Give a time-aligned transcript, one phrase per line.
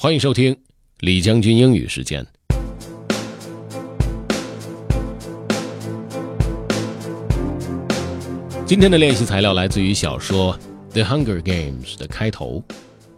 [0.00, 0.56] 欢迎收听
[1.00, 2.24] 李将军英语时间。
[8.64, 10.56] 今天的练习材料来自于小说
[10.92, 12.62] 《The Hunger Games》的开头，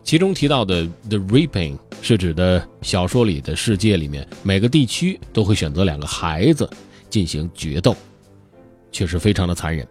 [0.03, 6.67] 其中提到的 “the reaping” 是指的小说里的世界里面每个地区都会选择两个孩子
[7.11, 7.95] 进行决斗，
[8.91, 9.87] 确实非常的残忍。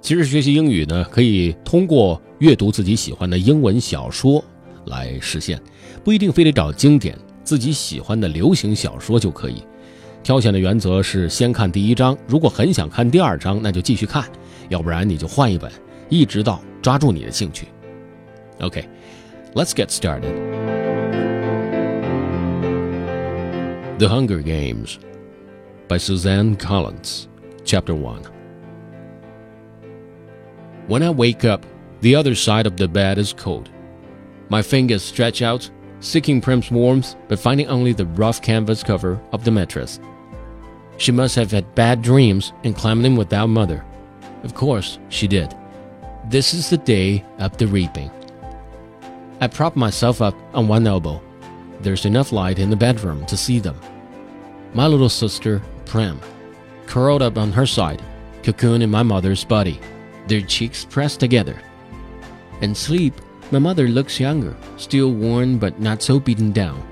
[0.00, 4.44] 其实学习英语呢，可以通过阅读自己喜欢的英文小说。
[4.85, 5.61] 来实现，
[6.03, 9.63] 不一定非得找经典，自己喜欢的流行小说就可以。
[10.23, 14.25] 挑选的原则是先看第一章，如果很想看第二章，那就继续看，
[14.69, 15.71] 要不然你就换一本，
[16.09, 17.67] 一直到抓住你的兴趣。
[18.59, 20.33] OK，let's get started.
[23.97, 24.95] The Hunger Games
[25.87, 27.27] by Suzanne Collins,
[27.63, 28.23] Chapter 1.
[30.87, 31.65] When I wake up,
[32.01, 33.69] the other side of the bed is cold.
[34.50, 39.44] My fingers stretch out, seeking Prim's warmth, but finding only the rough canvas cover of
[39.44, 40.00] the mattress.
[40.96, 43.84] She must have had bad dreams and climbed in without mother.
[44.42, 45.54] Of course, she did.
[46.28, 48.10] This is the day of the reaping.
[49.40, 51.22] I prop myself up on one elbow.
[51.80, 53.80] There's enough light in the bedroom to see them.
[54.74, 56.20] My little sister, Prim,
[56.86, 58.02] curled up on her side,
[58.42, 59.80] cocoon in my mother's body,
[60.26, 61.60] their cheeks pressed together.
[62.60, 63.14] And sleep
[63.50, 66.82] my mother looks younger, still worn but not so beaten down.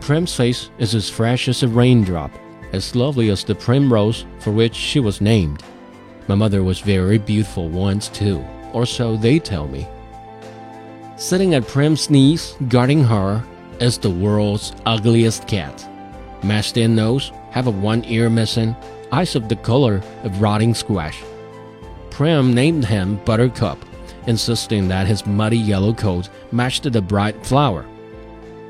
[0.00, 2.32] Prim's face is as fresh as a raindrop,
[2.72, 5.62] as lovely as the primrose for which she was named.
[6.26, 9.86] My mother was very beautiful once too, or so they tell me.
[11.16, 13.44] Sitting at Prim's knees, guarding her,
[13.80, 15.86] is the world's ugliest cat.
[16.42, 18.74] Mashed in nose, have a one ear missing,
[19.12, 21.22] eyes of the color of rotting squash.
[22.10, 23.78] Prim named him Buttercup
[24.26, 27.86] insisting that his muddy yellow coat matched the bright flower.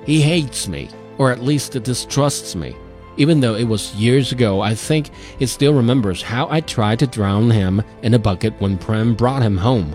[0.05, 2.75] He hates me, or at least distrusts me.
[3.17, 7.07] Even though it was years ago, I think he still remembers how I tried to
[7.07, 9.95] drown him in a bucket when Prim brought him home.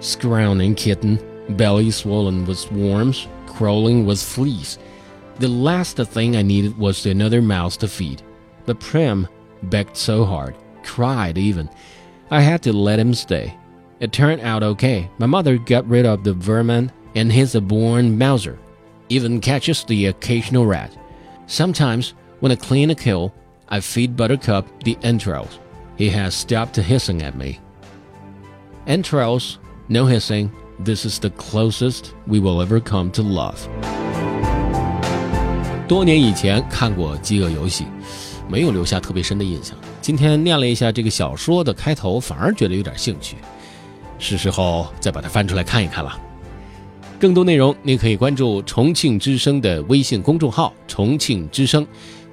[0.00, 1.18] Scrowning kitten,
[1.50, 4.78] belly swollen with worms, crawling with fleas.
[5.38, 8.22] The last thing I needed was another mouse to feed.
[8.66, 9.28] But Prim
[9.64, 11.68] begged so hard, cried even.
[12.30, 13.54] I had to let him stay.
[13.99, 15.09] It turned out okay.
[15.17, 18.57] My mother got rid of the vermin and his born Mauser,
[19.09, 20.95] even catches the occasional rat.
[21.47, 23.33] Sometimes, when I clean a kill,
[23.67, 25.59] I feed Buttercup the entrails.
[25.97, 27.59] He has stopped hissing at me.
[28.87, 29.59] Entrails,
[29.89, 30.51] no hissing.
[30.79, 33.67] This is the closest we will ever come to love.
[35.89, 37.83] 多年以前看过《饥饿游戏》，
[38.47, 39.75] 没有留下特别深的印象。
[40.01, 43.35] 今天念了一下这个小说的开头，反而觉得有点兴趣。
[44.24, 46.18] 是时候再把它翻出来看一看了。
[47.20, 51.86] 更多内容，您可以关注重庆之声的微信公众号“重庆之声”，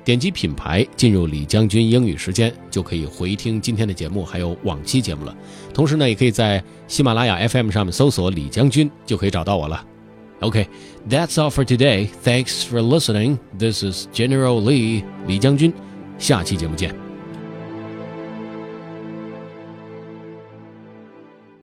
[0.03, 5.35] 点击品牌进入李将军英语时间，就可以回听今天的节目，还有往期节目了。
[5.73, 9.85] 同时呢，也可以在喜马拉雅 FM 上面搜索“李将军”，就可以找到我了。
[10.39, 12.07] OK，That's all for today.
[12.23, 13.37] Thanks for listening.
[13.59, 15.71] This is General Lee 李将军。
[16.17, 17.10] 下期节目见。